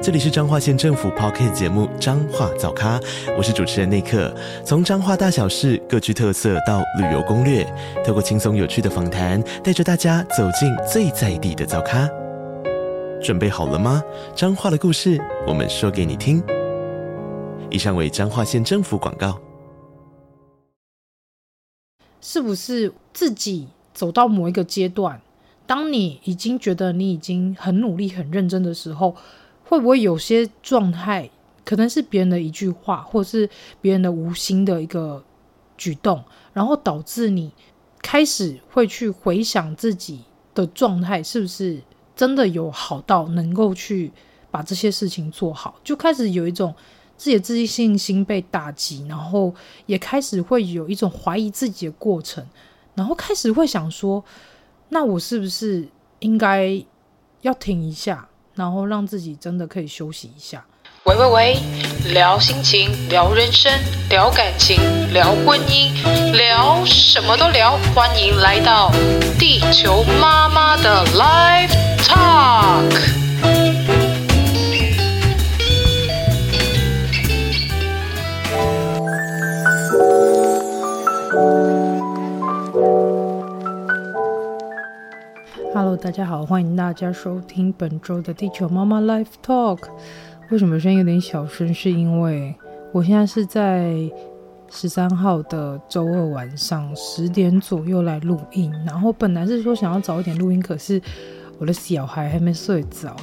[0.00, 3.00] 这里是彰化县政府 Podcast 节目《彰化早咖》，
[3.36, 4.32] 我是主持人内克。
[4.64, 7.66] 从彰化大小事各具特色到旅游攻略，
[8.06, 12.08] 透过轻松有趣的访谈，带着大家走进最在地的早咖。
[13.20, 14.00] 准备好了吗？
[14.36, 16.40] 彰化的故事，我们说给你听。
[17.68, 19.36] 以上为彰化县政府广告。
[22.20, 25.20] 是不是自己走到某一个阶段，
[25.66, 29.16] 当你已经觉得你已经很努力、很认真的时候，
[29.68, 31.28] 会不会有些状态，
[31.62, 33.48] 可能是别人的一句话，或者是
[33.82, 35.22] 别人的无心的一个
[35.76, 37.52] 举动，然后导致你
[38.00, 40.20] 开始会去回想自己
[40.54, 41.82] 的状态，是不是
[42.16, 44.10] 真的有好到能够去
[44.50, 45.78] 把这些事情做好？
[45.84, 46.74] 就开始有一种
[47.18, 52.46] 自己的自信心被打击，然后也开始会有一种怀疑自己的过程，
[52.94, 54.24] 然后开始会想说，
[54.88, 55.86] 那我是不是
[56.20, 56.82] 应该
[57.42, 58.27] 要停一下？
[58.58, 60.64] 然后让自己真的可以休息一下。
[61.04, 61.58] 喂喂喂，
[62.12, 63.72] 聊心情，聊人生，
[64.10, 64.76] 聊感情，
[65.12, 65.92] 聊婚姻，
[66.32, 67.78] 聊什么都聊。
[67.94, 68.90] 欢迎来到
[69.38, 71.70] 地球妈妈的 Live
[72.02, 73.17] Talk。
[86.00, 89.80] 大家好，欢迎大家收听本周的地球妈妈 Live Talk。
[90.48, 91.74] 为什么声音有点小声？
[91.74, 92.54] 是因为
[92.92, 94.08] 我现在是在
[94.70, 101.02] 十三号的周二晚上十点左右来录音，然后本来是说想要早一点录音，可是
[101.58, 103.16] 我的小孩还没睡着，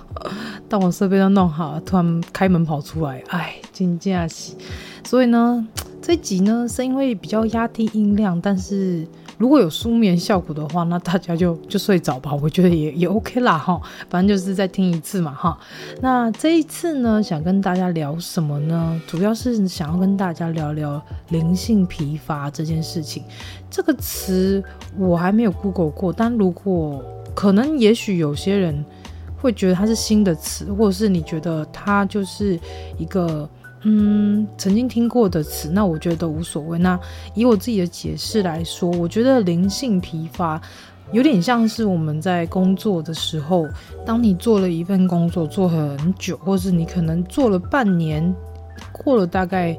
[0.68, 4.54] 当我设备都弄好，突然开门跑出来，哎，真驾驶。
[5.04, 5.66] 所以呢，
[6.02, 9.06] 这集呢声音会比较压低音量，但是。
[9.40, 13.80] 如果有舒眠效果的话，那大家就就睡着吧，我觉得也也 OK 啦哈，
[14.10, 15.58] 反正就是再听一次嘛哈。
[16.02, 19.00] 那这一次呢，想跟大家聊什么呢？
[19.06, 23.24] 主要是想要跟大家聊聊灵性疲乏这件事情。
[23.70, 24.62] 这个词
[24.98, 27.02] 我还没有 Google 过，但如果
[27.34, 28.84] 可能，也许有些人
[29.38, 32.60] 会觉得它是新的词，或者是你觉得它就是
[32.98, 33.48] 一个。
[33.82, 36.78] 嗯，曾经听过的词，那我觉得都无所谓。
[36.78, 37.00] 那
[37.34, 40.60] 以我自己的解释来说，我觉得灵性疲乏
[41.12, 43.66] 有点像是我们在工作的时候，
[44.04, 48.34] 当你做了一份工作做很久，或是你可能做了半年，
[48.92, 49.74] 过了大概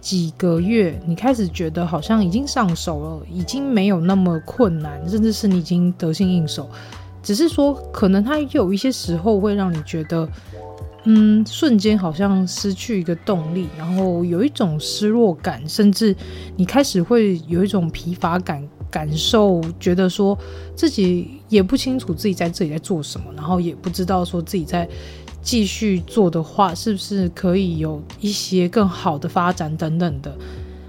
[0.00, 6.66] 几个月，你开始觉得好像已经上手了，已经没有那么困难，甚至是你已经得心应手，
[7.22, 10.26] 只是说可能它有一些时候会让你觉得。
[11.04, 16.16] 嗯，瞬间好像失去一个动力，然后有一种失落感，甚至
[16.56, 20.38] 你开始会有一种疲乏感，感受觉得说
[20.74, 24.88] 自己也不清楚自己在这里在做什么，然后也不知道说自己在
[25.42, 30.34] 继续做的话是不是可以有一些更好的发展等等的。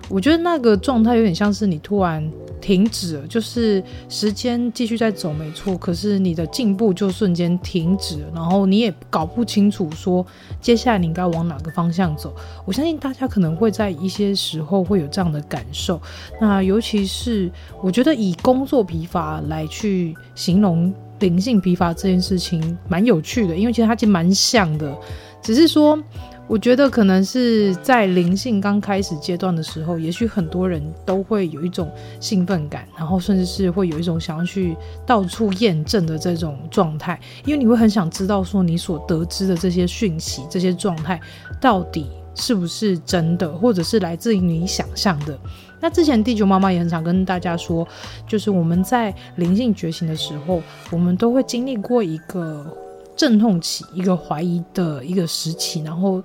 [0.09, 2.29] 我觉得那个状态有点像是你突然。
[2.61, 5.77] 停止了，就是时间继续在走，没错。
[5.77, 10.25] 可是你的进步就瞬间停止了，然后你也搞不清楚说
[10.59, 12.33] 接下来你应该往哪个方向走。
[12.65, 16.01] 我相信大家可能会在一些时候会有这样的感受。
[16.41, 17.51] 那尤其是
[17.83, 24.97] 我觉得以工作疲乏来去形容灵性疲乏这件事情，蛮有趣的，因为其实它其实蛮像的，
[25.39, 26.01] 只是说。
[26.47, 41.19] 我觉得可能是在灵性刚开始阶段的时候，也许很多人都会有一种兴奋感，然后甚至是会有一种想要去到处验证的这种状态，因为你会很想知道说你所得知的这些讯息、这些状态
[41.59, 45.35] 到底是不是真的，或者是来自于你想象的。
[45.81, 47.85] 那之前地球妈妈也很想跟大家说，
[48.27, 52.84] 就是我们在灵性觉醒的时候，我们都会经历过一个。
[53.15, 56.21] 阵痛期，一个怀疑的一个时期，然后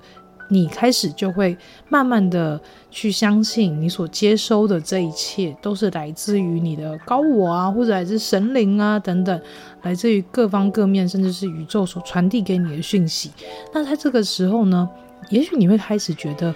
[0.49, 1.57] 你开始就会
[1.89, 2.61] 慢慢的
[2.91, 9.41] 去相信，你所接收的这一切都是来自于你的高我啊，或者来自神灵啊等等，
[9.83, 13.31] 来自于各方各面，甚至是宇宙所传递给你的讯息。
[13.73, 14.89] 那在这个时候呢，
[15.29, 16.53] 也许你会开始觉得，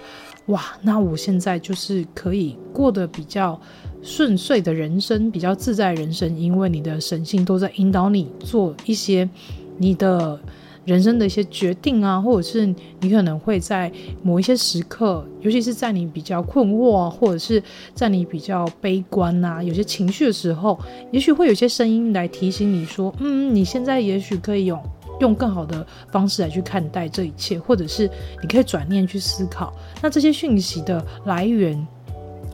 [0.47, 3.57] 哇，那我现在就是可以过得比较
[4.01, 9.29] 顺遂的人生，比较自在人生，因为你的神性都在引导你做一些。
[9.77, 10.39] 你的
[10.85, 12.65] 人生的一些决定啊，或者是
[12.99, 13.91] 你可能会在
[14.21, 17.61] 某一些时刻，尤其是在你比较困惑啊，或者是
[17.93, 20.79] 在你比较悲观啊，有些情绪的时候，
[21.11, 24.79] 也许会有些声音来提醒你说，嗯，你现在也许可以用
[25.21, 28.07] 用更好的方式来去看待这一切，或者是
[28.41, 29.73] 你可以转念去思考。
[30.03, 31.87] 那这些讯息的来源，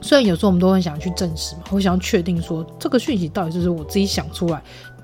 [0.01, 4.61] 虽然有时候我们都很想去证实嘛，我想要确定说这个讯息到底是不是我自己想出来。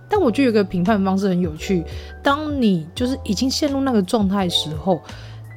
[0.09, 1.83] 但我觉得有个评判方式很有趣。
[2.23, 5.01] 当你就是已经陷入那个状态时候，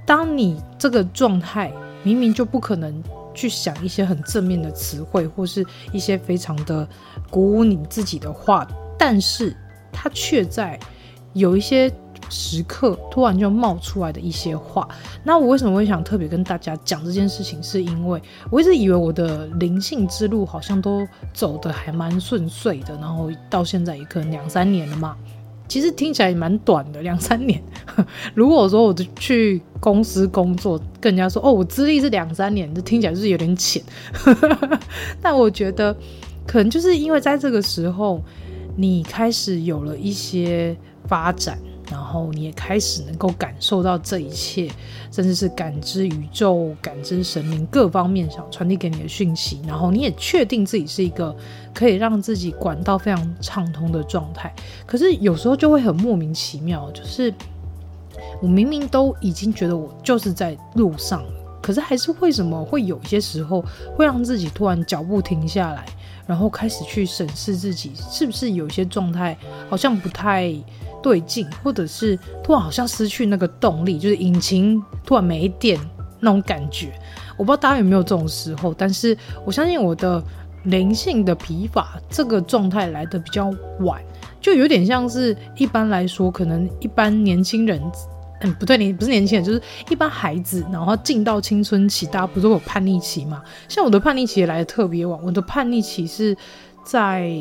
[0.06, 3.02] 当你这个状态明明就不可能
[3.32, 6.88] 去想一些很正面的词汇，或是一些非常的
[7.30, 8.66] 鼓舞你自己的话，
[8.98, 9.56] 但是
[9.92, 10.78] 它却在
[11.32, 11.92] 有一些。
[12.30, 14.88] 时刻突然就冒出来的一些话，
[15.24, 17.60] 那我为什么会想特别跟大家讲这件事情？
[17.62, 25.16] 是因为我一直以为我的灵性之路好像都走得还蛮顺遂的，然后到现在也可能两三年了嘛。
[25.68, 27.62] 其实听起来也蛮短的，两三年。
[28.34, 33.80] 如果说我去公司工作，跟人家说哦，我资历是两三年，这听起来就是有点浅。
[35.22, 35.96] 但我觉得
[36.44, 38.20] 可能就是因为在这个时候，
[38.76, 41.56] 你开始有了一些发展。
[41.90, 44.70] 然后你也开始能够感受到这一切，
[45.10, 49.60] 甚至是感知宇宙、感知神明各方面想传递给你的讯息。
[49.66, 51.34] 然后你也确定自己是一个
[51.74, 54.54] 可以让自己管道非常畅通的状态。
[54.86, 57.34] 可是有时候就会很莫名其妙，就是
[58.40, 61.24] 我明明都已经觉得我就是在路上，
[61.60, 63.64] 可是还是为什么会有些时候
[63.96, 65.84] 会让自己突然脚步停下来，
[66.26, 69.36] 然后开始去审视自己是不是有些状态
[69.68, 70.54] 好像不太。
[71.02, 75.78] 对劲，或者是突然好像失去那个动力，就是引擎突然没电
[76.20, 76.92] 那种感觉。
[77.36, 80.22] 我不知道大家有没有这种时候，但是我相信我的
[80.64, 83.50] 灵性的疲乏这个状态来得比较
[83.80, 84.02] 晚，
[84.40, 87.80] 就有点像是一般来说，可能一般年轻人，
[88.42, 93.42] 嗯，不对，你不是年轻人，就是一般孩子，然后进到青春期，大家不都有叛逆期嘛？
[93.68, 96.36] 像我的叛逆期也来得特别晚，我的叛逆期是
[96.84, 97.32] 在。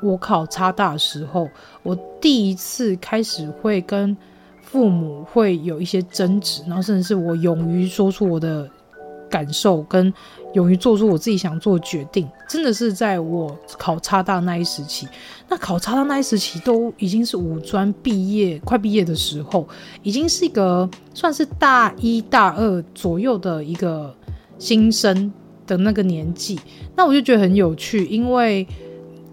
[0.00, 1.48] 我考差大的时候，
[1.82, 4.16] 我第一次开始会跟
[4.60, 8.68] 父母会有一些争执，然后甚至是我勇于说出我的
[9.30, 10.12] 感受，跟
[10.52, 15.08] 勇于做出我自己想做决定，真的是在我考差大那一时期。
[15.48, 19.66] 那考差大那一时期都已经是五专毕业，快毕业的时候，
[20.02, 24.14] 已经是一个算是大一大二左右的一个
[24.58, 25.32] 新生
[25.66, 26.60] 的那个年纪。
[26.94, 28.66] 那我就觉得很有趣，因为。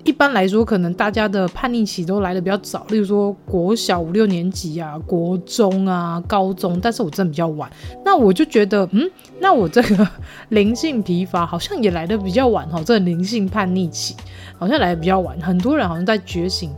[0.06, 7.70] 一般来说，可能大家的叛逆期都来的比较早，例如说国小五六年级啊、国中啊、高中，但是我真的比较晚。
[8.06, 9.10] 那我就觉得，嗯，
[9.40, 10.08] 那我这个
[10.50, 14.16] 灵性疲乏好像也来的比较晚哈，这灵性叛逆期
[14.60, 15.36] 好像来的比较晚。
[15.42, 16.72] 很多人好像在觉醒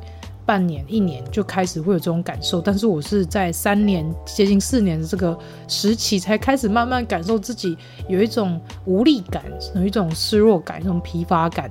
[0.45, 5.37] 半年、一年就开始会有这种感受，但是我是在三年接近四年的这个
[5.67, 7.77] 时期才开始慢慢感受自己
[8.07, 9.43] 有一种无力感、
[9.75, 11.69] 有一种失落感、一种疲乏感。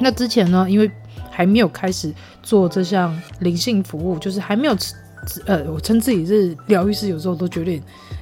[0.00, 0.90] 那之前呢，因为
[1.30, 2.12] 还没有开始
[2.42, 4.76] 做这项灵性服务，就是还没有，
[5.46, 7.80] 呃，我称自己是疗愈师，有时候都觉得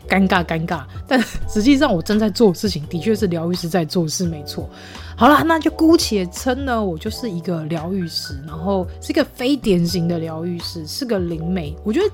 [0.09, 0.83] 尴尬尴尬。
[1.07, 4.69] 但实际上，我正在做事情的确是疗愈师在做事，没错。
[5.17, 11.75] 好啦，那就姑且称呢，我就是一个疗愈师，然后是一个非典型的疗愈师，是个灵媒。
[11.85, 12.07] 我觉得。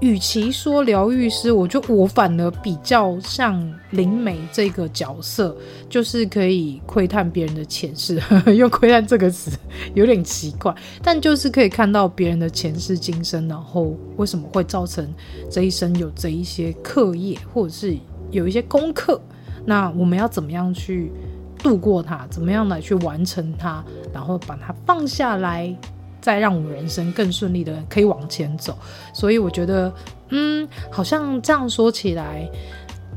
[0.00, 3.60] 与其说疗愈师，我就我反而比较像
[3.90, 5.56] 灵媒这个角色，
[5.88, 8.22] 就是可以窥探别人的前世。
[8.54, 9.50] 用“窥探”这个词
[9.94, 10.72] 有点奇怪，
[11.02, 15.12] 但就是可以看到别人的前世今生，然后为什么会造成
[15.50, 17.96] 这一生有这一些课业，或者是
[18.30, 19.20] 有一些功课。
[19.66, 21.10] 那我们要怎么样去
[21.58, 22.24] 度过它？
[22.30, 23.82] 怎么样来去完成它？
[24.14, 25.76] 然后把它放下来。
[26.20, 28.76] 再让我们人生更顺利的可以往前走，
[29.12, 29.92] 所以我觉得，
[30.30, 32.48] 嗯，好像这样说起来，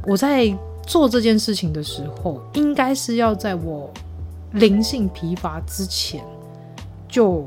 [0.05, 0.55] 我在
[0.86, 3.91] 做这件事情的时候，应该是要在我
[4.53, 6.24] 灵性疲乏之前，
[7.08, 7.46] 就，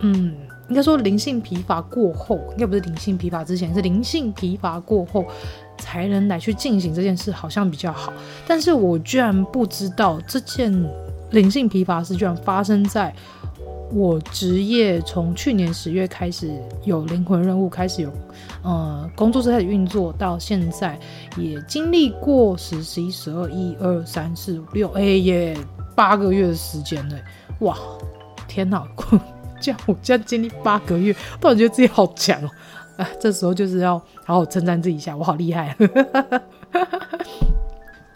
[0.00, 0.34] 嗯，
[0.68, 5.26] 应该说灵性疲乏过后，应该不是灵性疲乏之前，是灵性疲乏过后
[5.78, 8.12] 才能来去进行这件事，好像比较好。
[8.46, 10.72] 但是我居然不知道这件
[11.32, 13.14] 灵性疲乏事居然发生在。
[13.92, 16.50] 我职业从去年十月开始
[16.84, 18.12] 有灵魂任务，开始有
[18.62, 20.98] 呃工作室开始运作，到现在
[21.36, 25.56] 也经历过十、十一、十二、一二三四五六，哎耶，
[25.94, 27.16] 八个月的时间呢！
[27.60, 27.78] 哇，
[28.48, 28.86] 天哪，
[29.60, 32.50] 这样我这样经历八个月，突然觉得自己好强哦！
[32.98, 35.76] 啊，这时候就是要好好称赞自己一下，我好厉害。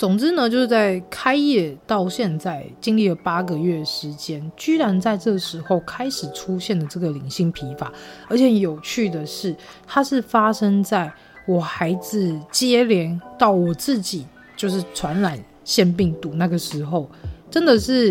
[0.00, 7.92] 总之呢，就是在开业到现在，经历了八个月时间，居然在这时候开始出现了这个灵性疲乏。
[8.26, 9.54] 而且有趣的是，
[9.86, 11.12] 它是发生在
[11.46, 14.24] 我孩子接连到我自己
[14.56, 17.06] 就是传染腺病毒那个时候，
[17.50, 18.10] 真的是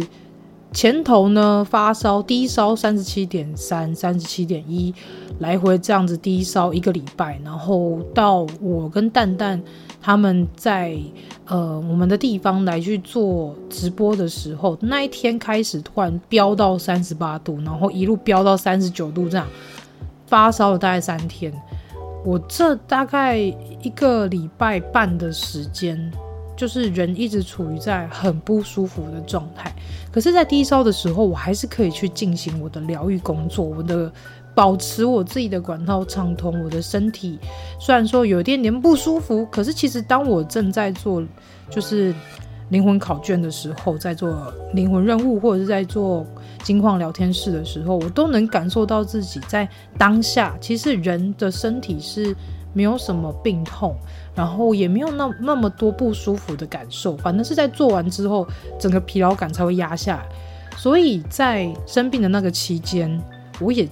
[0.71, 4.93] 前头呢发烧低烧三十七点三、三十七点一，
[5.39, 9.59] 来回这样子低烧一个礼拜，然后到我跟蛋蛋。
[10.01, 10.97] 他们在
[11.45, 19.45] 呃我们的地方来去做直播的时候，那一天开始突然飙到三十八度，然后一路飙到三十九度，这样
[20.27, 21.53] 发烧了大概三天。
[22.25, 26.11] 我这大概一个礼拜半的时间，
[26.55, 29.73] 就是人一直处于在很不舒服的状态。
[30.11, 34.11] 可是，在低烧的时候，我还是可以去进行我的疗愈工作，我的。
[34.59, 37.39] 保持我自己的管道畅通，我的身体
[37.79, 41.23] 虽然说有一点点不舒服，可是其实当我正在做
[41.69, 42.13] 就是
[42.67, 46.25] 灵魂考卷的时候，在做灵魂任务或者是在做
[46.61, 49.65] 金矿聊天室的时候，我都能感受到自己在
[49.97, 52.35] 当下，其实人的身体是
[52.73, 53.95] 没有什么病痛，
[54.35, 58.45] 然后也没有那那么多不舒服的感受，反正是在做完之后，
[58.77, 60.27] 整个疲劳感才会压下来。
[60.75, 63.09] 所以在生病的那个期间，
[63.61, 63.87] 我也。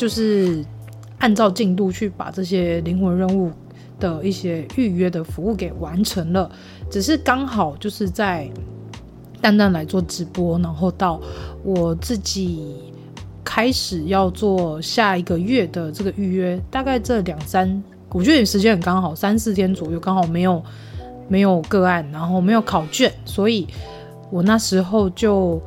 [0.00, 0.64] 就是
[1.18, 3.52] 按照进度去把这些灵魂任务
[3.98, 6.50] 的一些预约的服务给完成了，
[6.90, 8.48] 只是刚好就是在
[9.42, 11.20] 蛋蛋来做直播，然后到
[11.62, 12.76] 我自己
[13.44, 20.64] 开始要做下一个月的这个预约，大概这两三，我觉得时间很刚好，三四天左右，刚好没有
[21.28, 23.66] 没有个案，然后没有考卷，所以
[24.30, 25.60] 我那时候就。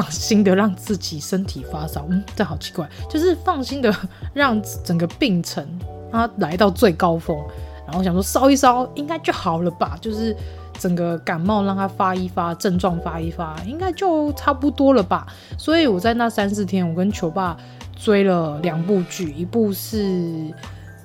[0.00, 3.92] 放心的让自己身体发烧，嗯，这好奇怪，就是放心的
[4.32, 5.66] 让整个病程
[6.12, 7.36] 它来到最高峰，
[7.84, 10.36] 然后想说烧一烧应该就好了吧，就是
[10.78, 15.26] 整个感冒让它发一发，症状发一发，应该就差不多了吧。
[15.58, 17.56] 所以我在那三四天，我跟球爸
[17.96, 20.54] 追了两部剧，一部是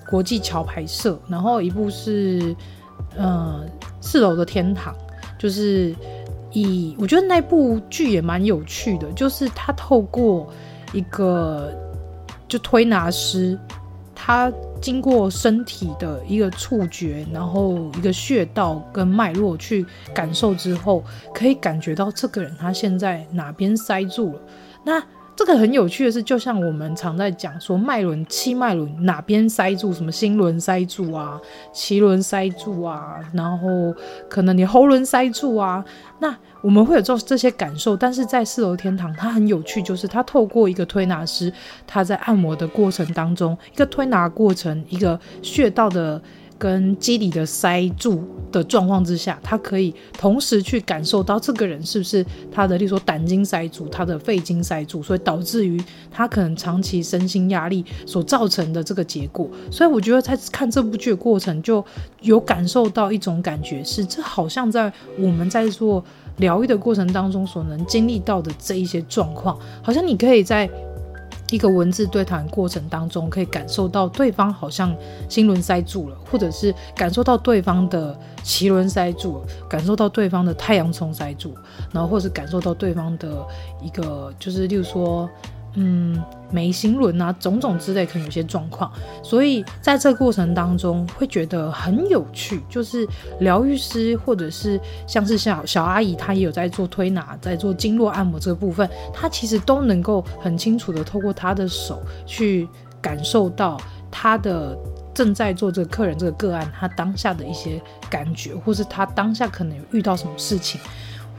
[0.07, 2.55] 国际桥牌社，然后一部是
[3.17, 3.61] 呃
[3.99, 4.93] 四楼的天堂，
[5.39, 5.95] 就是。
[6.53, 10.47] 以我觉得那部剧也蛮有趣的，就是他透过
[10.93, 11.73] 一个
[12.47, 13.59] 就推拿师，
[14.15, 24.39] 他经过身体的一个触觉，然后一个穴道跟脉络去感受之后，可以感觉到这个人他现在哪边塞住了。
[24.85, 25.03] 那
[25.35, 31.39] 这个很有趣的是，就像我们常在讲说脉轮、七脉轮哪边塞住，什么心轮塞住啊，
[31.73, 33.93] 脐轮塞住啊，然后
[34.29, 35.83] 可能你喉轮塞住啊，
[36.19, 37.97] 那我们会有这这些感受。
[37.97, 41.51] 但是在四楼天堂，它很有趣，就是它透过一个推拿师，
[41.87, 46.21] 他在按摩的过程当中，一个推拿过程，一个穴道的。
[46.63, 55.77] 跟肌理的塞住的状况之下，他可以同时去感受到这个人是不是他的，例如说胆经塞住，他的肺经塞住，所以导致于
[56.09, 59.49] 他可能长期身心压力所造成的这个结果。
[59.69, 61.83] 所以我觉得在看这部剧的过程，就
[62.21, 64.89] 有感受到一种感觉是，这好像在
[65.19, 66.01] 我们在做
[66.37, 70.69] 疗愈的过程当中所能经历到的这一些状况，好像你可以在。
[71.53, 74.95] 一个文字对谈过程当中，可以感受到对方好像
[75.29, 81.53] 心轮塞住了，或者是感受到对方的脐轮塞住，感受到对方的太阳冲塞住，
[81.91, 83.45] 然后或者感受到对方的
[83.83, 85.29] 一个，就是例如说。
[85.75, 88.91] 嗯，眉心轮啊，种种之类，可能有些状况，
[89.23, 92.61] 所以在这个过程当中会觉得很有趣。
[92.69, 93.07] 就是
[93.39, 102.67] 疗愈师或者是像是小小阿姨，她也有在做推拿，在做经络按摩这个部分，她其实都能够很清楚的透过她的手去
[103.01, 103.79] 感受到
[104.11, 104.77] 她的
[105.13, 110.81] 正在做这个客人这个个案，他当下的一些感觉，或是他当下可能有遇到什么事情。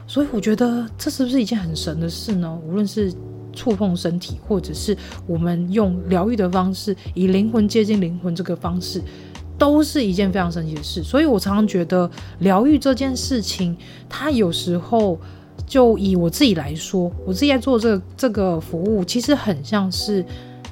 [0.07, 2.57] 所以我觉得这是不是一件很神的事呢？
[2.65, 3.13] 无论是
[3.55, 4.95] 触碰身体，或者是
[5.25, 9.01] 我们用疗愈的方式，以灵魂接近灵魂这个方式，
[9.57, 11.01] 都是一件非常神奇的事。
[11.01, 12.09] 所以我常常觉得，
[12.39, 13.75] 疗愈这件事情，
[14.07, 15.17] 它有时候
[15.65, 20.23] 就以我自己来说，我自己在做这个、这个服务，其实很像是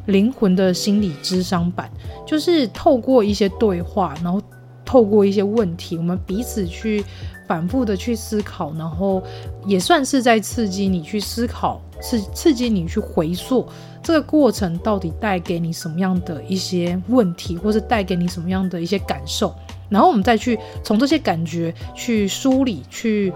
[0.08, 1.90] 灵魂的心理咨商版，
[2.28, 4.42] 就是透过一些对话，然后
[4.86, 7.04] 透过一些问题，我们彼此去。
[7.46, 9.22] 反复的去思考，然后
[9.66, 13.66] 也算是在刺激你去思考，刺刺激你去回溯
[14.04, 19.56] 这个过程到底带给你什么样的一些问题，或是带给你什么样的一些感受，
[19.88, 23.32] 然后我们再去从这些感觉去梳理，去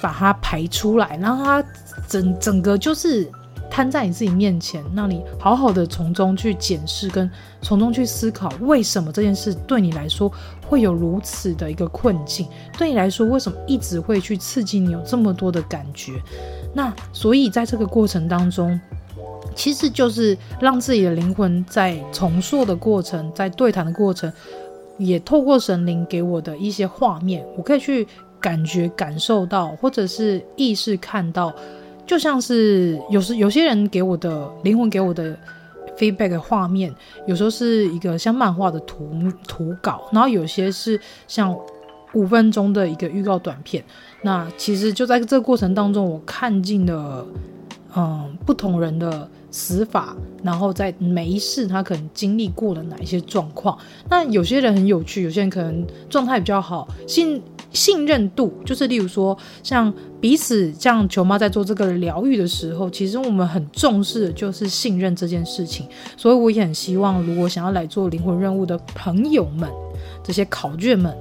[0.00, 1.64] 把它排出来，然后它
[2.06, 3.28] 整整个就是
[3.70, 7.28] 摊在你自己面前，让你好好的从中去检视，跟
[7.60, 10.30] 从中去思考，为什么这件事对你来说
[10.68, 12.46] 会有如此的一个困境？
[12.78, 16.12] 对你来说，为什么一直会去刺激你有这么多的感觉？
[16.72, 18.80] 那所以在这个过程当中，
[19.56, 24.32] 其实就是让自己的灵魂在重塑的过程，在对谈的过程，
[24.98, 28.06] 也透过神灵给我的一些画面，我可以去
[28.40, 31.52] 感觉、感受到，或者是意识看到。
[32.06, 35.36] 就像是有时有些人给我的灵魂给我的
[35.96, 36.94] feedback 画面，
[37.26, 39.08] 有时候是一个像漫画的图
[39.46, 41.56] 图稿，然后有些是像
[42.12, 43.84] 五分钟的一个预告短片。
[44.22, 47.26] 那其实就在这个过程当中，我看尽了
[47.96, 53.78] 嗯不同人的死法，然后在每一世他可能经历过了哪一些状况。
[54.10, 57.40] 那有些人很有趣，有些人可能状态比较好，信。
[57.74, 65.88] 信任度就是，例如说，像彼此像球妈在做这个疗愈的时候，其实我们很重视的就是信任这件事情。
[66.16, 69.68] 所以我也很希望，如果想要来做灵魂任务的朋友们，
[70.22, 71.12] 这些考卷们，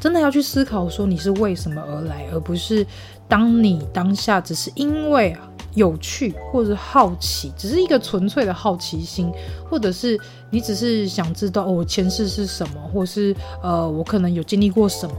[0.00, 2.86] 真的要去思考说你是为什么而来，而不是
[3.26, 5.36] 当你当下只是因为
[5.74, 9.30] 有趣或者好奇，只是一个纯粹的好奇心，
[9.68, 10.18] 或者是
[10.50, 15.14] 你只是想知道哦，我前世是什么，或是呃，我可能有经历过什么。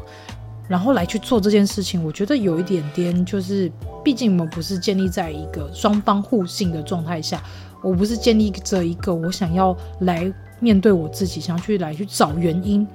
[0.67, 3.71] 然后来去做这件事情，我觉得有一点点，就是
[4.03, 7.41] 毕竟我们不是建立在一个双方互信的状态下，
[7.81, 12.87] 我不是建立着一个我想要来面对我自己，想要去来去找原因，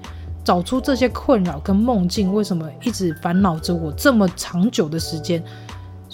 [0.45, 5.43] 找出这些困扰跟梦境为什么一直烦恼着我这么长久的时间。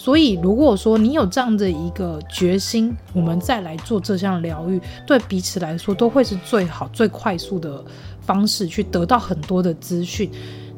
[0.01, 7.85] 所以如果说你有这样的一个决心，我们再来做这项疗愈，对彼此来说都会是最好、最快速的
[8.23, 10.31] 方式，去得到很多的资讯。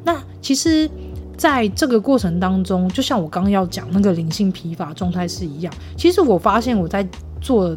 [0.03, 0.89] 那其实，
[1.37, 5.73] 在这个过程当中，就像我刚要讲那个灵性疲乏状态是一样。
[5.95, 7.07] 其实我发现我在
[7.39, 7.73] 做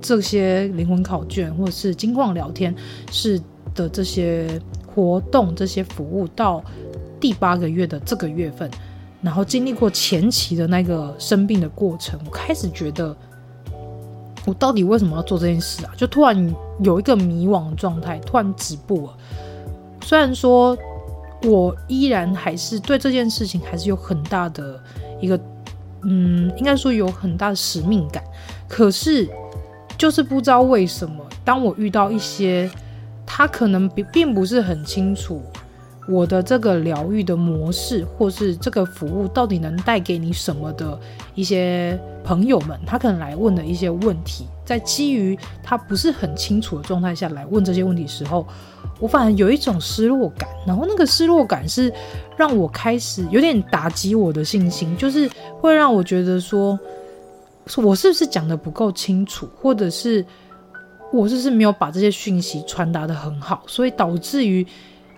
[0.00, 2.72] 这些灵魂考卷或是金矿聊天
[3.10, 3.40] 室
[3.74, 6.62] 的这些活动、这些服务，到
[7.18, 8.70] 第八个月的这个月份，
[9.24, 13.16] 然后经历过前期的那个生病的过程，我开始觉得，
[14.44, 15.92] 我到底为什么要做这件事啊？
[15.96, 19.16] 就突然有一个迷惘的状态，突然止步了。
[20.02, 20.76] 虽然说。
[21.46, 24.82] 我依然还是对这件事情还是有很大的
[25.20, 25.38] 一个，
[26.00, 28.24] 嗯，应该说有很大的使命感。
[28.66, 29.28] 可是，
[29.98, 32.70] 就是不知道为什么，当我遇到一些
[33.26, 35.42] 他可能并并不是很清楚
[36.06, 40.98] 我的这个疗愈的模式，或是这个服务到底能带给你什么的
[41.34, 48.46] 一些朋友们，他可能来问的一些问题，在基于他不是很清楚的状态下来问这些问题的时候。
[49.00, 51.92] 我反而有一种失落感，然后那个失落感是
[52.36, 55.28] 让我开始有点打击我的信心，就是
[55.60, 56.78] 会让我觉得说，
[57.76, 60.24] 我是不是讲得不够清楚，或者是
[61.12, 64.64] 我是不是没有把这些讯息传达得很好，所以导致于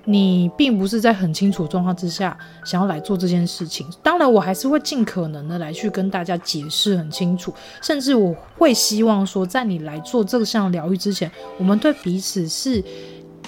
[0.06, 3.86] 你并不是在很清楚状况之下想要来做这件事情。
[4.02, 12.82] 当然，我还是会尽可能的来去跟大家解释很清楚，甚至我会希望说，在你来做这项疗愈之前，我们对彼此是。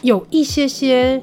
[0.03, 1.21] 有一些些，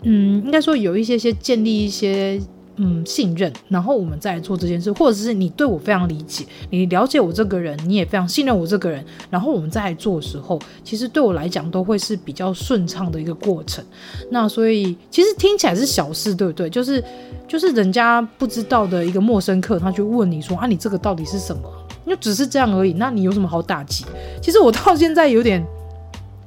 [0.00, 2.40] 嗯，应该说有一些些建立一些
[2.76, 13.84] 嗯信任，然后我们再来做这件事，或者是你对我非常理解，你了解我这个人，你也非常信任我这个人，然后我们再来做的时候，其实对我来讲都会是比较顺畅的一个过程。
[14.30, 16.70] 那所以其实听起来是小事，对不对？
[16.70, 17.02] 就是
[17.46, 21.62] 就是人家不知道的一个陌生客，他去问你说啊，你这个到底是什么？
[22.06, 24.04] 就只是这样而已，那你有什么好打击？
[24.40, 25.64] 其实我到现在有点。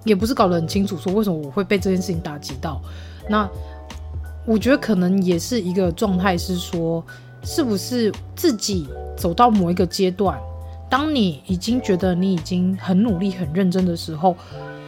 [0.06, 2.80] 也不是搞得很清楚，说为什么我会被这件事情打击到。
[3.28, 3.50] 那
[4.46, 7.04] 我觉得可能也是一个状态，是说
[7.44, 10.40] 是不是自己走到某一个阶段，
[10.90, 14.36] 当你已经觉得你已经很努力、很认真的时候，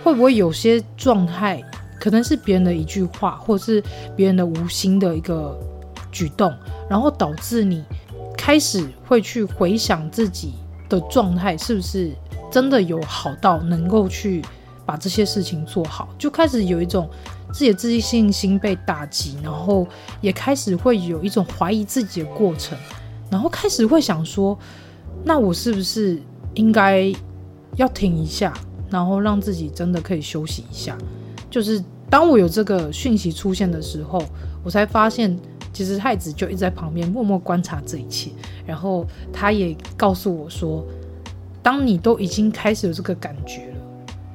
[0.04, 1.64] 会不会有些状态
[2.00, 3.84] 可能是别人的一句话，或是
[4.16, 5.60] 别人的无心的一个
[6.12, 6.54] 举动，
[6.90, 7.84] 然后导致你
[8.38, 10.54] 开始会去回想自己
[10.88, 12.12] 的状态，是不是
[12.52, 14.44] 真的有好到能够去。
[14.86, 17.10] 把这些事情做好，就开始有一种
[17.52, 19.88] 自己的自信心被打击，然后
[20.22, 22.78] 也开始会有一种怀疑自己的过程，
[23.30, 24.58] 然后开始会想说，
[25.24, 26.22] 那我是不是
[26.54, 27.12] 应该
[27.76, 28.54] 要停一下，
[28.90, 30.98] 然后让自己真的可以休息一下？
[31.50, 34.22] 就是当我有这个讯息出现的时候，
[34.64, 35.38] 我才发现，
[35.72, 38.32] 其实太子就一直在旁边默默观察这一切，
[38.66, 40.86] 然后他也告诉我说，
[41.64, 43.78] 当你都已经开始有这个感觉了。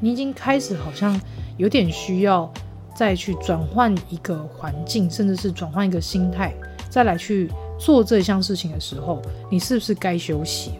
[0.01, 1.19] 你已经开始好像
[1.59, 2.53] 有点需要
[2.95, 6.55] 再去转换一个环境，甚至是转换一个心态，
[6.89, 10.73] 再来去做这项事情的时候，你是不是该休息？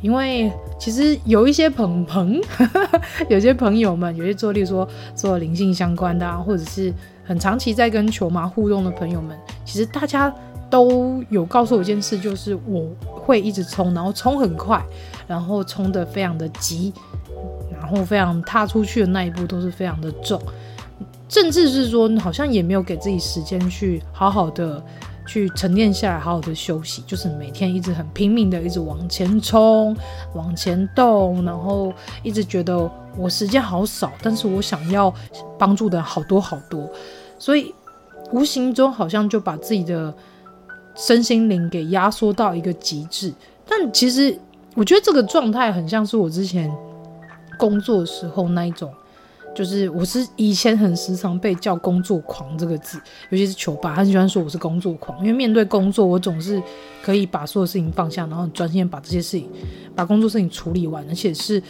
[0.00, 2.40] 因为其实有一些朋朋，
[3.28, 6.90] 有些朋友们，有些做，例如说做灵性相关的啊，或者是
[7.22, 10.34] 很长期在跟球妈互动的朋友们，其实大家
[10.70, 14.82] 都有告诉我一件事，就是我会一直冲，然后冲很快，
[15.26, 16.94] 然后冲得非常的急，
[17.70, 20.40] 然后非常踏出去的那一步都是非常的重，
[21.30, 24.84] 甚至是说好像也没有给自己时间去好好的。
[25.26, 29.96] 去沉淀下来，好好的休息，就是每天一直很拼命的一直往前冲、
[30.34, 31.92] 往前动，然后
[32.24, 35.14] 一直觉得我时间好少，但是我想要
[35.56, 36.90] 帮助的好多好多，
[37.38, 37.72] 所以
[38.32, 40.12] 无形中好像就把自己的
[40.96, 43.32] 身心灵给压缩到一个极致。
[43.68, 44.36] 但其实
[44.74, 46.68] 我觉得这个状态很像是我之前
[47.56, 48.92] 工作时候那一种。
[49.54, 52.98] 就是我是以前很时常被叫工作狂这个字，
[53.30, 56.62] 尤其是球爸，他很喜欢说我是工作狂，因为面对工作，我总是
[57.02, 59.48] 可以把所有事情放下，然后专心把这些事情、
[59.94, 61.62] 把工作事情处理完，而且是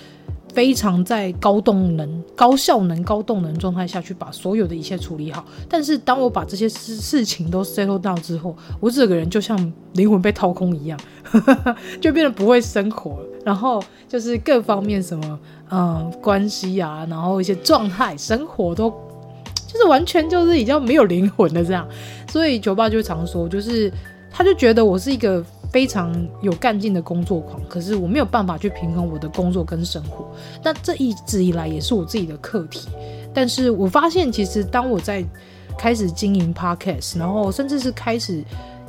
[0.53, 5.45] 非常在高动能、高效能、高动能状态下去把所有的一切处理好。
[5.69, 10.99] 但是当我把这些事事情都 settle 到之后，我这个人就像灵魂被掏空一样，
[12.01, 15.39] 就变得不会生活，然后就是各方面什么。
[15.73, 18.91] 嗯，关系啊，然后一些状态、生活都
[19.73, 21.87] 就是完全就是已经没有灵魂的这样，
[22.29, 23.89] 所以球爸就常说，就是
[24.33, 30.29] 他就觉得我是一个非常有干劲的工作狂，可是我没有办法去平衡我的工作跟生活。
[30.63, 32.89] 那这一直以来也是我自己的课题。
[33.33, 35.25] 但是我发现，其实当我在
[35.79, 38.43] 开始经营 Podcast，然后甚至是开始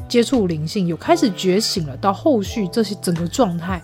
[0.09, 3.81] 接触灵性，有开始觉醒了，到后续这些整个状态。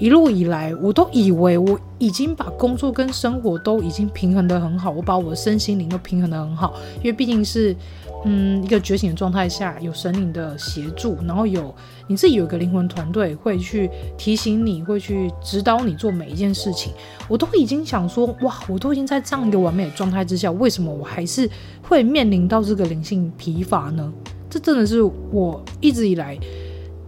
[0.00, 6.74] 一路以来，我都以为我已经把工作跟生活都已经平衡得很好，我把我的身心灵都平衡得很好。
[6.96, 7.76] 因为毕竟是，
[8.24, 11.74] 嗯，一个觉醒的状态下，有神灵的协助，然后有
[12.10, 16.92] 你自己有一个灵魂团队会去提醒你，会去指导你做每一件事情。
[17.28, 21.48] 我都已经想说，哇，我都已经在这样一个完美的状态之下，为什么我还是
[21.80, 24.12] 会面临到这个灵性疲乏呢？
[24.50, 26.36] 这真的是我一直以来。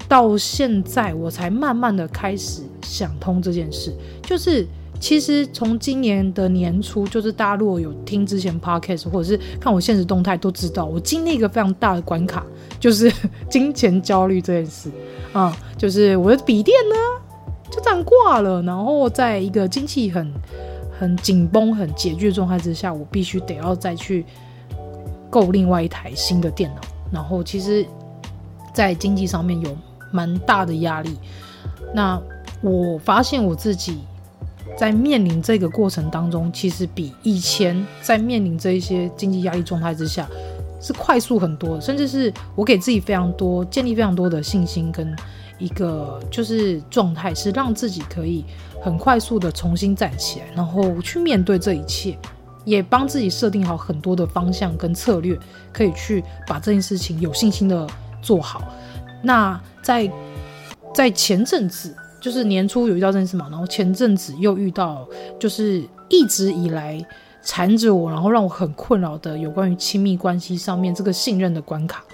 [0.08, 3.90] 到现在我才慢慢的开始想通这件事，
[4.22, 4.66] 就是
[5.02, 12.46] 其实从今年的年初，就是大家如果有听之前 podcast 或者是看我现实动态都知道，我经历一个非常大的关卡，
[12.78, 13.12] 就是
[13.50, 14.92] 金钱焦虑这件事
[15.32, 16.94] 啊、就是我的笔电呢
[17.68, 20.32] 就这样挂了，然后在一个经济很
[20.96, 24.24] 很紧绷、很拮据的状态之下，我必须得要再去
[25.28, 27.84] 购另外一台新的电脑，然后其实，
[28.72, 29.76] 在经济上面有。
[30.14, 31.16] 蛮大的压力，
[31.94, 32.20] 那
[32.60, 34.00] 我发现我自己
[34.76, 40.28] 在面临这个过程当中，其实比以前在面临这一些经济压力状态之下
[40.80, 45.14] 是快速很多，甚至是我给自己非常多建立非常多的信心跟
[45.58, 48.44] 一个就是状态，是让自己可以
[48.82, 52.18] 很快速的重新站起来，然后去面对这一切，
[52.64, 55.38] 也帮自己设定好很多的方向跟策略，
[55.72, 57.86] 可以去把这件事情有信心的
[58.20, 58.64] 做好。
[59.22, 60.10] 那在
[60.92, 65.06] 在前阵子，就是年初有遇到这件事嘛，然后前阵子又遇到，
[65.40, 67.04] 就是一直以来
[67.42, 72.04] 缠着我，然后让我很困扰的有关于亲密关系上面这个信任的关卡。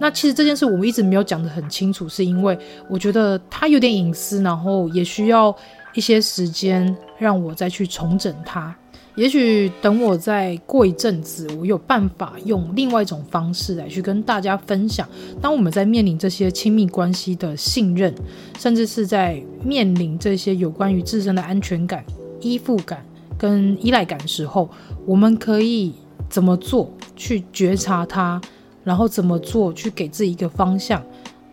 [0.00, 2.58] 那其实这件事我们一直没有讲得很清楚，是因为
[2.90, 5.54] 我觉得它有点隐私，然后也需要
[5.94, 8.74] 一些时间让我再去重整它。
[9.14, 15.06] 也许等我再过一阵子，我有办法用另外一种方式来去跟大家分享。
[15.38, 18.14] 当我们在面临这些亲密关系的信任，
[18.58, 22.02] 甚至是在面临这些有关于自身的安全感、
[22.40, 23.04] 依附感
[23.36, 24.70] 跟依赖感的时候，
[25.04, 25.92] 我们可以
[26.30, 28.40] 怎么做去觉察它，
[28.82, 31.04] 然后怎么做去给自己一个方向，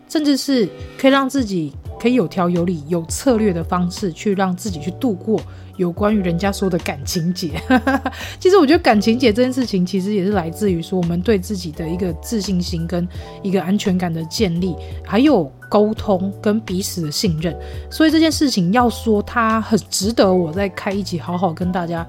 [0.08, 5.38] 甚至是可以让自己可以有条有理、有策略的方式去让自己去度过。
[5.80, 7.58] 有关于人家说的感情节，
[8.38, 13.08] 其实我觉得感情节这件事情，其实也是来自于说我们对自己的一个自信心跟
[13.42, 17.58] 一个安全感的建立，还有沟通跟彼此的信任。
[17.90, 22.06] 所以这件事情要说它很值得我再开一集好好跟大家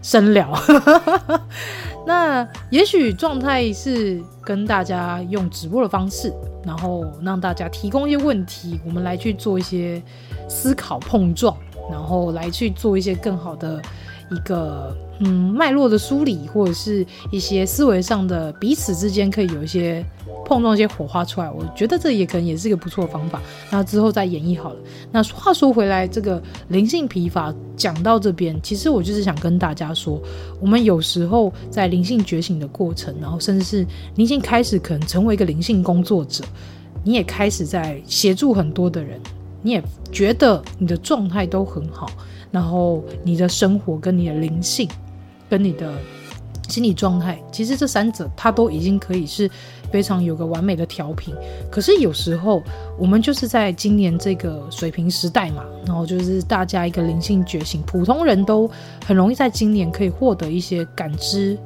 [0.00, 0.58] 深聊。
[2.06, 6.32] 那也许状态是跟大家用直播的方式，
[6.64, 10.02] 然后让大家提供一些问题，我们来去做一些
[10.48, 11.54] 思考碰撞。
[11.90, 13.80] 然后来去做一些更好的
[14.30, 20.04] 一个嗯脉络的梳理，或者是一些思维上的彼此之间可以有一些
[20.46, 21.50] 碰撞、一些火花出来。
[21.50, 23.40] 我觉得这也可能也是一个不错的方法。
[23.70, 24.80] 那之后再演绎好了。
[25.12, 30.20] 那话说回来，这个灵性疲乏讲到这边，其实我就是想跟大家说，
[30.60, 36.44] 我们有时候在灵性觉醒的过程，然后甚至是灵性开始可能成为一个灵性工作者，
[37.04, 39.20] 你也开始在协助很多的人。
[39.62, 42.10] 你也觉得你的状态都很好，
[42.50, 44.88] 然后你的生活跟你的灵性，
[45.48, 45.92] 跟你的
[46.68, 49.50] 心理状态，其实这三者它都已经可以是
[49.90, 51.34] 非常有个完美的调频。
[51.70, 52.62] 可是有时候
[52.98, 58.70] 我们就是在今年这个水平时代嘛，然后就是大家一个灵性觉醒，普通人都
[59.04, 61.58] 很容易在今年可以获得一些感知。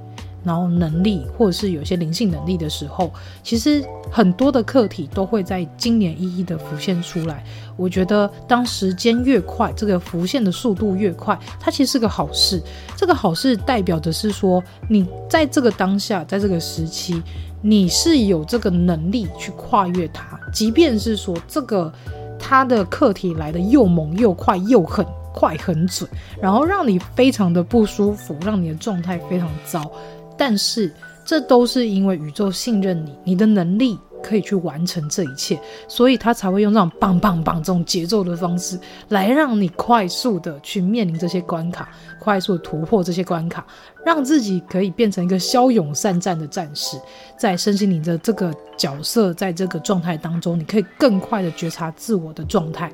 [0.45, 3.11] 然后能力，或者是有些灵性能力的时候，
[3.43, 7.43] 其实很多的课题都会在今年一一的浮现出来。
[7.77, 12.63] 我觉得，当时间越快，这个浮现的速度越快，它其实是个好事。
[12.95, 17.21] 这个好事代表的是说，你在这个当下，在这个时期，
[17.63, 21.93] 你是有这个能力去跨越它，即便是说这个
[22.39, 26.09] 它的课题来的又猛又快又很快很准，
[26.41, 29.91] 然后让你非常的不舒服，让你的状态非常糟。
[30.37, 30.93] 但是，
[31.25, 43.67] 这都是因为宇宙信任你，你的能力可以去完成这一切，所以他才会用这种棒棒棒这种节奏的方式来让你快速的去面临这些关卡，快速突破这些关卡，
[44.05, 46.99] 让自己可以变成一个骁勇善战的战士。
[47.39, 52.91] 在身心灵的这个角色，在这个状态当中，你可以更快的觉察自我的状态，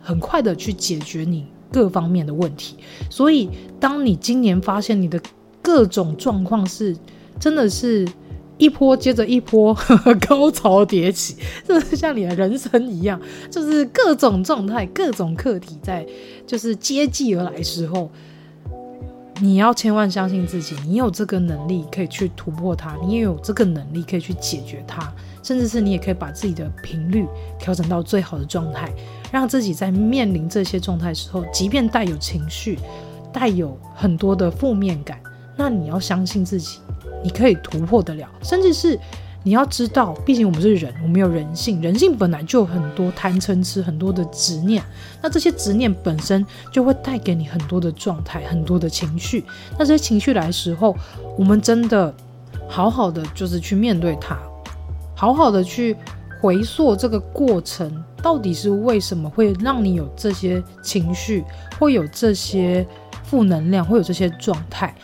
[0.00, 2.76] 很快的去解决你各方面的问题。
[3.10, 5.20] 所以，当你今年发现你的
[5.62, 6.96] 各种状况是，
[7.38, 8.06] 真的是
[8.58, 13.20] 一波接着一波呵 呵高潮迭起，就是像你的人生一样，
[13.50, 16.06] 就是各种状态、各种课题在
[16.46, 18.10] 就是接济而来时候，
[19.40, 25.10] 你要千万相信自己，你有这个能力可以去突破它，你也有这个能力可以去解决它，
[25.42, 27.26] 甚至是你也可以把自己的频率
[27.58, 28.92] 调整到最好的状态，
[29.32, 32.78] 让自己在面临这些状态时候，即便带有情绪，
[33.32, 35.18] 带有很多的负面感。
[35.60, 36.78] 那你要相信自己，
[37.22, 38.98] 你可以突破得了，甚至是
[39.42, 44.82] 你要知道，毕竟我们是人，我们有人性，人性本来就有很多贪嗔痴，很多的执念。
[45.20, 49.44] 那这些执念本身就会带给你很多的状态，很多的情绪。
[49.78, 50.96] 那这些情绪来时候，
[51.36, 52.14] 我们真的
[52.66, 54.38] 好好的就是去面对它，
[55.14, 55.94] 好好的去
[56.40, 61.44] 回溯这个过程，到底是为什么会让你有这些情绪，
[61.78, 62.86] 会有这些
[63.24, 64.94] 负能量，会有这些状态。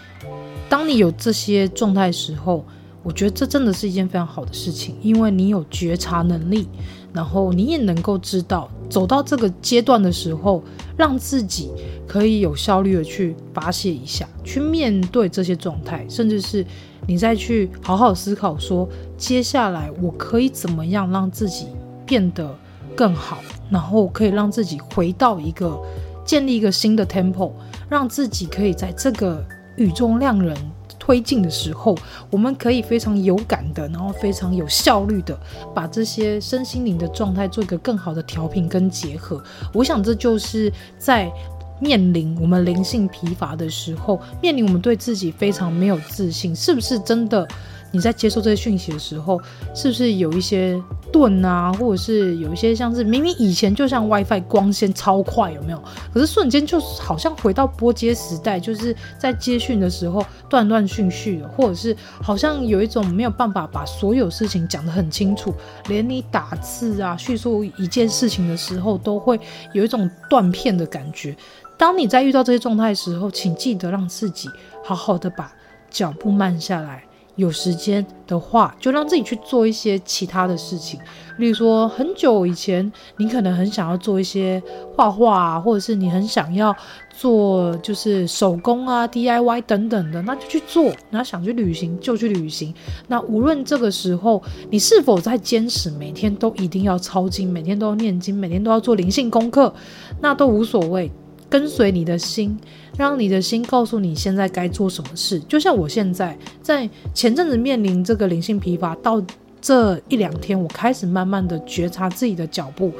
[0.68, 2.64] 当你有这些状态时候，
[3.02, 6.68] 我觉得这真的是一件非常好的事情，因为你有觉察能力，
[7.12, 10.62] 然后你也能够知道走到这个阶段的时候，
[10.96, 11.70] 让自己
[12.06, 16.66] 可以有效率的去发泄一下，去面对这些状态，甚至是
[17.06, 21.66] 你再去好好思考说，接下来我可以怎么样让自己
[22.04, 22.52] 变得
[22.96, 23.38] 更好，
[23.70, 25.80] 然后可以让自己回到一个
[26.24, 27.52] 建立一个新的 tempo，
[27.88, 29.44] 让自己可以在这个。
[29.76, 30.56] 宇宙量人
[30.98, 31.96] 推进的时候，
[32.30, 35.38] 我们可以非常有感的，然后非常有效率的，
[35.74, 39.42] 把这些身心灵的状态做一个更好的调频跟结合。
[39.72, 41.30] 我想这就是在
[41.78, 47.46] 面临我们灵性疲乏的时候，面临我们对自己非常没有自信，是不是真的？
[47.92, 49.40] 你在接受这些讯息的时候，
[49.74, 50.82] 是不是有一些
[51.16, 55.82] 顿啊，或者是有一些像是明明以前就像 WiFi 光纤超快，有没有？
[56.12, 65.54] 可是瞬间就好像回到拨接时代，就是在接讯的时候断断续续的，或者是好像有一种没有办法把所有事情讲得很清楚，
[65.88, 69.40] 连你打字啊叙述一件事情的时候都会
[69.72, 71.34] 有一种断片的感觉。
[71.78, 74.50] 当你在遇到这些状态的时候，请记得让自己
[74.84, 75.50] 好好的把
[75.88, 77.05] 脚步慢下来。
[77.36, 80.98] 有时间的话，就让自己去做一些其他的事情，
[81.38, 84.62] 例如说，很久以前你可能很想要做一些
[84.94, 86.74] 画画啊，或者是你很想要
[87.10, 90.90] 做就是手工啊、DIY 等等的，那就去做。
[91.10, 92.74] 那想去旅行就去旅行。
[93.06, 99.72] 那无论这个时候你是否在坚持每天都一定要抄经，每天都要念经，每天都要做灵性功课，
[100.20, 101.12] 那都无所谓。
[101.48, 102.58] 跟随你的心，
[102.96, 105.38] 让你的心告诉你现在该做什么事。
[105.40, 109.22] 就像我现在在前阵子面临这个灵性疲乏，到
[109.60, 112.92] 这一两天，我开始慢慢的觉察自己的脚步，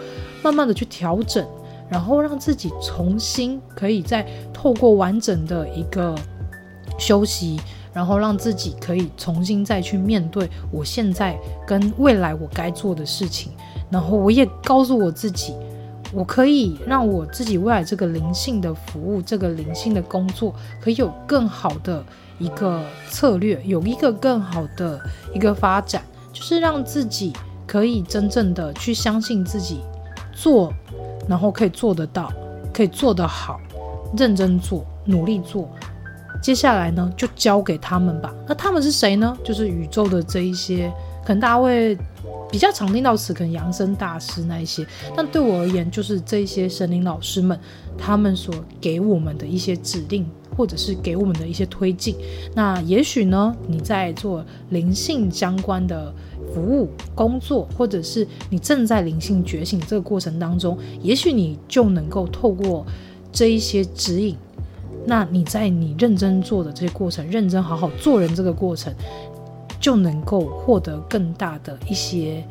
[0.42, 1.46] 慢慢的去调整，
[1.88, 6.14] 然后让自己重新可以再透过完整的一个
[6.98, 7.58] 休息，
[7.92, 13.52] 然后让自己可以重新再去面对我现在跟未来我该做的事情。
[13.90, 15.54] 然后我也告诉我自己。
[16.12, 22.04] 我可以让我自己未来这个灵性的服务，这个灵性的工作，可以有更好的
[22.38, 25.00] 一个策略，有一个更好的
[25.34, 27.32] 一个发展，就是让自己
[27.66, 29.80] 可以真正的去相信自己
[30.32, 30.72] 做，
[31.28, 32.32] 然后可以做得到，
[32.72, 33.60] 可以做得好，
[34.16, 35.68] 认真做，努力做。
[36.42, 38.32] 接下来呢，就交给他们吧。
[38.46, 39.36] 那他们是谁呢？
[39.42, 40.92] 就是宇宙的这一些
[41.24, 41.98] 可能大家会
[42.50, 44.86] 比较常听到词，可能扬升大师那一些。
[45.16, 47.58] 但对我而言，就是这些神灵老师们，
[47.98, 50.24] 他们所给我们的一些指令，
[50.56, 52.14] 或者是给我们的一些推进。
[52.54, 56.14] 那也许呢，你在做灵性相关的
[56.54, 62.86] 服务工作，或者是你正在灵性觉醒这个过程当中，也许你就能够透过
[63.32, 64.36] 这一些指引。
[65.08, 68.92] 那你在你认真做的这些过程，认真好好做人这个过程，
[69.80, 72.44] 就能够获得更大的一些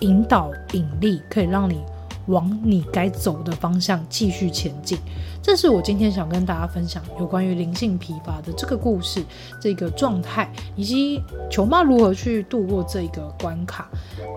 [0.00, 1.80] 引导引力，可以让你
[2.26, 4.98] 往你该走的方向继续前进。
[5.42, 9.20] 这是我今天想跟大家分享有关于灵性疲乏的这个故事、
[9.60, 13.88] 这个状态，以及球妈如何去度过这个关卡。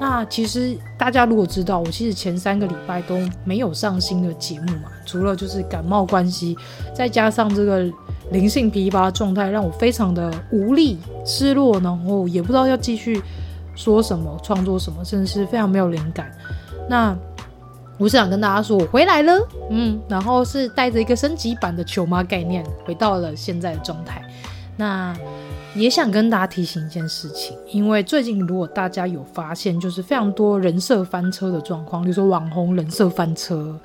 [0.01, 6.57] 那其实大家如果知道，我其实前三个礼拜都没有上新的节目嘛，除了就是感冒关系，
[6.91, 7.87] 再加上这个
[8.31, 13.21] 灵性疲乏状态，让我非常的无力、失落，然后也不知道要继续
[13.75, 16.31] 说什么、创作什么，甚至是非常没有灵感。
[16.89, 17.15] 那
[17.97, 19.33] 我是想跟大家说，我回来了，
[19.69, 24.21] 嗯，然后是带着一个升级版的球妈概念，回到了现在的状态。
[24.75, 25.15] 那
[25.75, 33.77] 也想跟大家提醒一件事情，因为最近如果大家有发现，就是非常多人设翻车的状况，比如说网红人设翻车、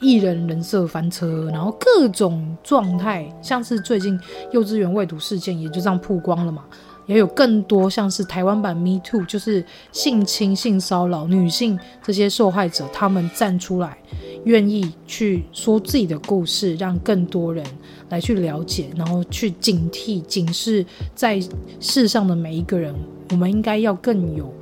[0.00, 4.18] 艺人人设翻车，然后各种状态，像是最近
[4.50, 6.64] 幼稚园未读事件也就这样曝光了嘛。
[7.06, 13.96] 也有更多像是台湾版 Me Too，就是性侵、性骚扰女性这些受害者，他们站出来，
[14.44, 17.64] 愿意去说自己的故事，让更多人
[18.08, 21.40] 来去了解，然后去警惕、警示在
[21.80, 22.94] 世上的每一个人，
[23.30, 24.52] 我们应该要更有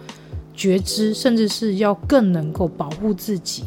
[0.54, 3.64] 觉知，甚至是要更能够保护自己。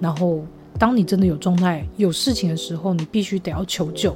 [0.00, 0.44] 然后，
[0.78, 4.14] 当你真的有状态、有事情的时候，你必须得要求救。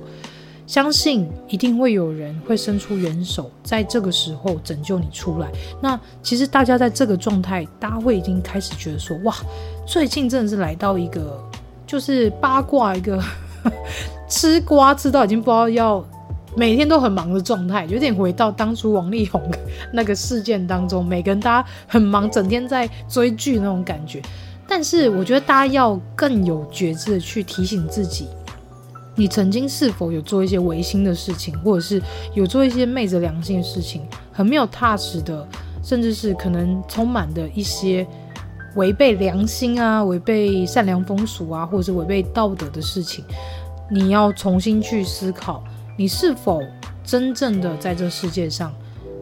[0.66, 5.50] 相信一定会有人会伸出援手，在这个时候拯救你出来。
[5.80, 9.34] 那其实大家在这个状态，大家会已经开始觉得说，哇，
[9.86, 11.42] 最近真的是来到一个
[11.86, 13.22] 就是八卦一个
[14.28, 16.02] 吃瓜吃到已经不知道要
[16.56, 19.42] 每天都很忙的状态，有点回到当初王力宏
[19.92, 24.22] 那个事件当中，每个人大家很忙，整天在追剧那种感觉。
[24.66, 28.28] 但是我觉得大家要更有觉知的去提醒自己。
[29.22, 32.02] 你曾经是否有做一些违心的事情，或者是
[32.34, 35.46] 有做一些昧着良心的事情，很没有踏实的，
[35.80, 38.04] 甚至是可能充满的一些
[38.74, 43.24] 违背良心啊、违背善良风俗啊，或者是违背道德的事情？
[43.88, 45.62] 你要重新去思考，
[45.96, 46.60] 你是否
[47.04, 48.74] 真正的在这世界上，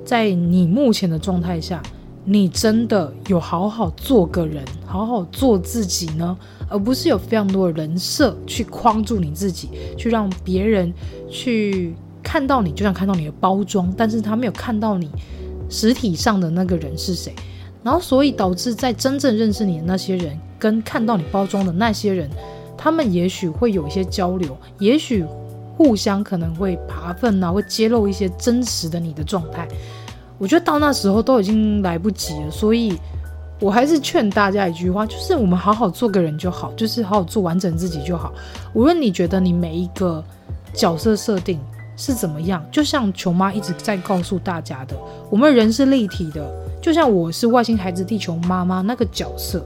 [0.02, 1.82] 在你目前的状态下，
[2.30, 6.38] 你真的有好好做个人，好好做自己呢？
[6.68, 10.94] 而不是有非常多的人设去框住你自己，去让别人
[11.28, 15.10] 去看到你，就像看到你的包装，但是他没有看到你
[15.68, 17.34] 实体上的那个人是谁。
[17.82, 22.30] 然后，所以导致在真正认识你的那些人，跟看到你包装的那些人，
[22.78, 25.24] 他们也许会有一些交流，也许
[25.76, 29.66] 互相可能会扒粪啊，会揭露一些真实的你的状态。
[30.40, 32.98] 我觉得到那时候都已经来不及了，所以。
[33.62, 38.32] 我还是劝大家一句话，就是我们好好做个人就好，就是好好做完整自己就好。
[38.72, 40.24] 无论你觉得你每一个
[40.72, 41.60] 角色设定
[41.94, 44.96] 是怎么样，就像球妈一直在告诉大家的，
[45.28, 46.50] 我们人是立体的。
[46.80, 49.62] 就像我是外星孩子地球妈妈那个角色，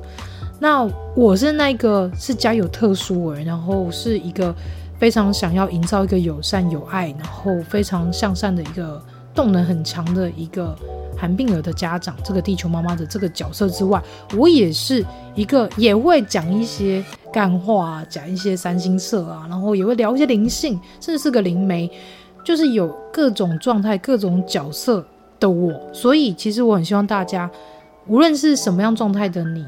[0.59, 0.85] 那
[1.15, 4.53] 我是那个是家有特殊儿，然后是一个
[4.99, 9.01] 非常想要营造一个友善有爱，然后非常向善的一个
[9.35, 10.77] 动能很强的一个。
[11.16, 14.03] 寒病儿的家长，这个地球妈妈的这个角色之外，
[14.37, 15.03] 我也是
[15.37, 21.88] 一个也会讲一些干话啊，讲一些三星色啊，然后也会聊一些灵性，甚至是个灵媒，
[22.44, 25.03] 就是有各种状态、各种角色
[25.38, 25.73] 的我。
[25.92, 27.49] 所以，其实我很希望大家，
[28.09, 29.64] 无论是什么样状态的你，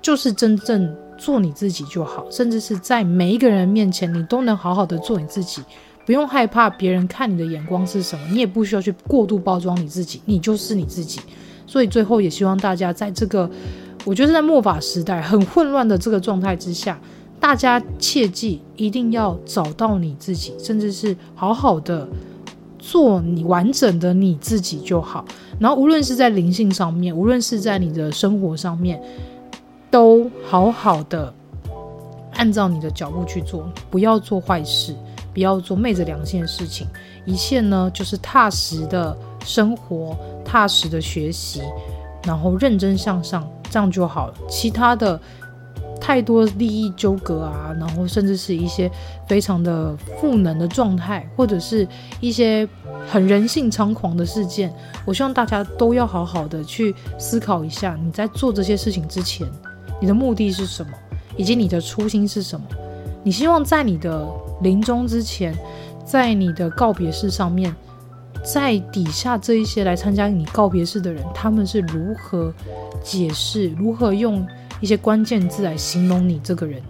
[0.00, 5.62] 就是真正做你自己就好，甚至是在每一个人面前，你都能好好的做你自己。
[6.06, 11.20] 不用害怕别人看你的眼光是什么，你也不需要去过度包装你自己，你就是你自己。
[11.66, 13.48] 所以最后也希望大家在这个，
[14.04, 16.98] 我觉得在末法时代很混乱的这个状态之下，
[17.38, 22.08] 大家切记一定要找到你自己，甚至是好好的
[22.78, 25.24] 做你完整的你自己就好。
[25.60, 29.00] 然后无论是在灵性上面，无论是在你的生活上面，
[29.90, 31.32] 都好好的
[32.32, 34.92] 按照你的脚步去做，不要做坏事。
[35.32, 36.86] 不要做昧着良心的事情，
[37.24, 41.62] 一切呢就是踏实的生活，踏实的学习，
[42.24, 44.34] 然后认真向上，这样就好了。
[44.48, 45.20] 其他的
[46.00, 48.90] 太多利益纠葛啊，然后甚至是一些
[49.28, 51.86] 非常的负能的状态，或者是
[52.20, 52.66] 一些
[53.06, 54.74] 很人性猖狂的事件。
[55.04, 59.46] 我希望大家都要好好的去思考一下，你在做这些事情之前，
[60.00, 60.92] 你的目的是什么，
[61.36, 62.66] 以及你的初心是什么。
[63.22, 64.26] 你希望在你的
[64.62, 65.54] 临终之前，
[66.04, 67.74] 在你的告别式上面，
[68.42, 72.52] 在底下这一些来参加你告别式的人，他们是如何
[73.02, 74.46] 解释，如何用
[74.80, 76.80] 一些关键字来形容你这个人？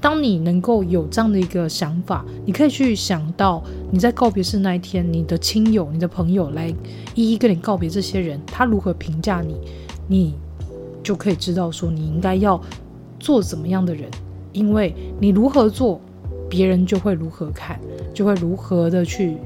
[0.00, 6.72] 当你能够有这样的一个想法，你可以去想到你在告别式那一天，你的亲友、你的朋友来
[7.14, 9.60] 一一跟你告别，这些人他如何评价你，
[10.06, 10.34] 你
[11.02, 12.58] 就可以知道说你应该要
[13.18, 14.08] 做怎么样的人。
[14.58, 16.00] 因为你如何做，
[16.50, 17.78] 别人就会如何看，
[18.12, 19.36] 就会如何的去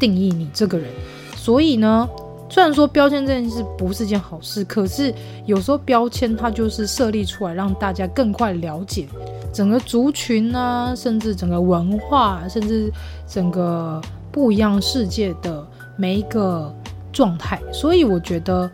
[0.00, 0.88] 定义你这个人。
[1.36, 2.08] 所以呢，
[2.48, 5.12] 虽然说标签这件事不是件好事，可是
[5.44, 9.06] 有时候标签它就是设立出来，让大家更快了解
[9.52, 12.90] 整个族群啊，甚至整个文化，甚至
[13.26, 14.00] 整个
[14.30, 15.66] 不一样世界的
[15.96, 16.74] 每一个
[17.12, 17.60] 状态。
[17.72, 18.70] 所以我觉得，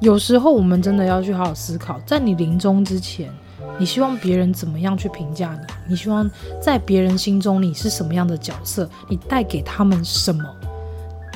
[0.00, 3.30] 有时候我们真的要去好好思考，在你临终之前。
[3.78, 5.90] 你希望别人怎么样去评价你？
[5.90, 6.28] 你希望
[6.60, 8.88] 在别人心中你是什么样的角色？
[9.08, 10.44] 你带给他们什么？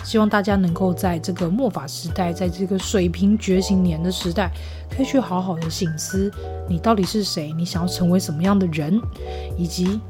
[0.05, 4.51] 希望大家能够在这个末法时代，在这个水平觉醒年的时代，
[4.90, 6.28] 可以去好好的醒思，
[6.68, 7.53] 你到底是谁？
[7.53, 9.01] 你想要成为什么样的人？
[9.57, 10.01] 以及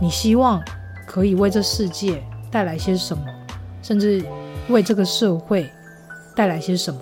[0.00, 0.62] 你希望
[1.04, 2.22] 可以为这世界
[2.52, 3.24] 带来些什么？
[3.82, 4.24] 甚至
[4.68, 5.68] 为这个社会
[6.36, 7.00] 带来些什么？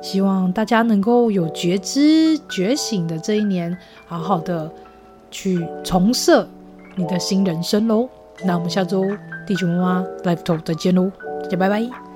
[0.00, 3.76] 希望大家能够有觉知、觉醒的这一年，
[4.06, 4.70] 好好的
[5.30, 6.48] 去重设
[6.96, 8.08] 你的新人生喽。
[8.44, 9.04] 那我们下周
[9.46, 11.10] 地球妈妈 Live Talk 再见喽，
[11.42, 12.07] 大家拜拜。